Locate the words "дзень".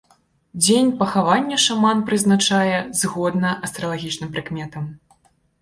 0.63-0.87